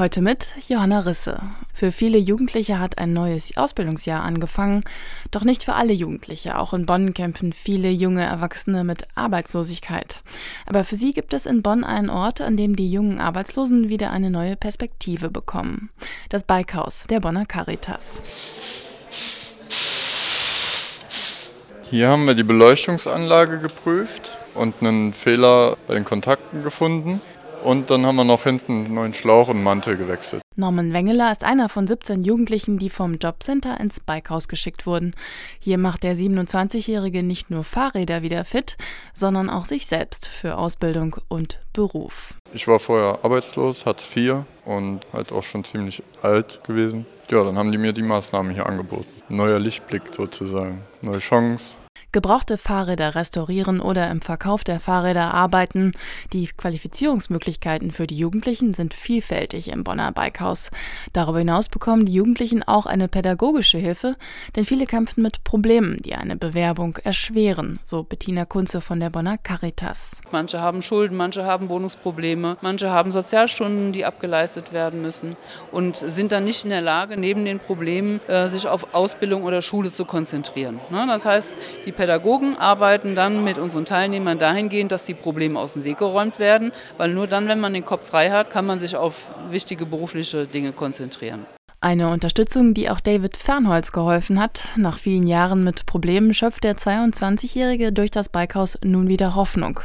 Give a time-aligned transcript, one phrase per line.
[0.00, 1.42] Heute mit Johanna Risse.
[1.74, 4.82] Für viele Jugendliche hat ein neues Ausbildungsjahr angefangen,
[5.30, 6.58] doch nicht für alle Jugendliche.
[6.58, 10.22] Auch in Bonn kämpfen viele junge Erwachsene mit Arbeitslosigkeit.
[10.64, 14.10] Aber für sie gibt es in Bonn einen Ort, an dem die jungen Arbeitslosen wieder
[14.10, 15.90] eine neue Perspektive bekommen.
[16.30, 18.22] Das Bikehaus der Bonner Caritas.
[21.90, 27.20] Hier haben wir die Beleuchtungsanlage geprüft und einen Fehler bei den Kontakten gefunden.
[27.62, 30.42] Und dann haben wir noch hinten einen neuen Schlauch und Mantel gewechselt.
[30.56, 35.14] Norman Wengeler ist einer von 17 Jugendlichen, die vom Jobcenter ins Bikehaus geschickt wurden.
[35.58, 38.76] Hier macht der 27-Jährige nicht nur Fahrräder wieder fit,
[39.14, 42.34] sondern auch sich selbst für Ausbildung und Beruf.
[42.52, 47.06] Ich war vorher arbeitslos, Hartz IV und halt auch schon ziemlich alt gewesen.
[47.30, 49.06] Ja, dann haben die mir die Maßnahmen hier angeboten.
[49.28, 51.76] Neuer Lichtblick sozusagen, neue Chance,
[52.12, 55.92] gebrauchte Fahrräder restaurieren oder im Verkauf der Fahrräder arbeiten.
[56.32, 60.70] Die Qualifizierungsmöglichkeiten für die Jugendlichen sind vielfältig im Bonner Bikehaus.
[61.12, 64.16] Darüber hinaus bekommen die Jugendlichen auch eine pädagogische Hilfe,
[64.56, 69.38] denn viele kämpfen mit Problemen, die eine Bewerbung erschweren, so Bettina Kunze von der Bonner
[69.38, 70.20] Caritas.
[70.30, 75.36] Manche haben Schulden, manche haben Wohnungsprobleme, manche haben Sozialstunden, die abgeleistet werden müssen
[75.72, 79.62] und sind dann nicht in der Lage, neben den Problemen äh, sich auf Ausbildung oder
[79.62, 80.80] Schule zu konzentrieren.
[80.90, 81.06] Ne?
[81.06, 81.54] Das heißt,
[81.86, 86.38] die Pädagogen arbeiten dann mit unseren Teilnehmern dahingehend, dass die Probleme aus dem Weg geräumt
[86.38, 89.84] werden, weil nur dann, wenn man den Kopf frei hat, kann man sich auf wichtige
[89.84, 91.44] berufliche Dinge konzentrieren.
[91.82, 94.64] Eine Unterstützung, die auch David Fernholz geholfen hat.
[94.76, 99.80] Nach vielen Jahren mit Problemen schöpft der 22-Jährige durch das Bikehaus nun wieder Hoffnung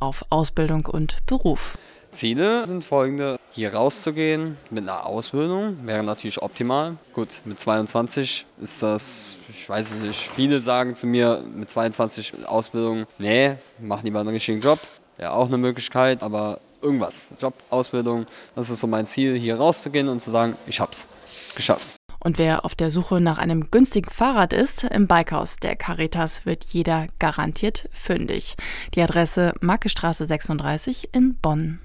[0.00, 1.76] auf Ausbildung und Beruf.
[2.18, 6.96] Ziele sind folgende: hier rauszugehen mit einer Ausbildung wäre natürlich optimal.
[7.14, 10.28] Gut, mit 22 ist das, ich weiß es nicht.
[10.34, 14.80] Viele sagen zu mir mit 22 Ausbildung, nee, mach lieber einen richtigen Job.
[15.16, 17.28] Ja, auch eine Möglichkeit, aber irgendwas.
[17.40, 21.06] Job, Ausbildung, das ist so mein Ziel, hier rauszugehen und zu sagen, ich hab's
[21.54, 21.94] geschafft.
[22.18, 26.64] Und wer auf der Suche nach einem günstigen Fahrrad ist, im Bikehaus der Caritas wird
[26.64, 28.56] jeder garantiert fündig.
[28.96, 31.78] Die Adresse Markestraße 36 in Bonn.